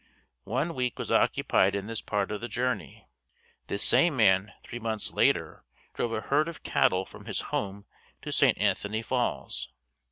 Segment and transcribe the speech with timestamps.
[0.49, 3.07] One week was occupied in this part of the journey.
[3.67, 7.85] This same man three months later drove a herd of cattle from his home
[8.23, 8.57] to St.
[8.57, 9.69] Anthony Falls.